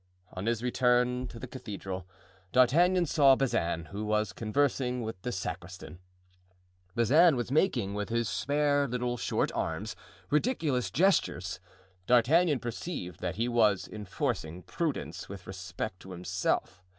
On 0.33 0.47
his 0.47 0.63
return 0.63 1.27
to 1.27 1.37
the 1.37 1.45
cathedral, 1.45 2.07
D'Artagnan 2.53 3.05
saw 3.05 3.35
Bazin, 3.35 3.85
who 3.91 4.03
was 4.03 4.33
conversing 4.33 5.03
with 5.03 5.21
the 5.21 5.31
sacristan. 5.31 5.99
Bazin 6.95 7.35
was 7.35 7.51
making, 7.51 7.93
with 7.93 8.09
his 8.09 8.27
spare 8.27 8.87
little 8.87 9.15
short 9.15 9.51
arms, 9.53 9.95
ridiculous 10.31 10.89
gestures. 10.89 11.59
D'Artagnan 12.07 12.57
perceived 12.59 13.19
that 13.19 13.35
he 13.35 13.47
was 13.47 13.87
enforcing 13.87 14.63
prudence 14.63 15.29
with 15.29 15.45
respect 15.45 15.99
to 15.99 16.09
himself. 16.13 16.81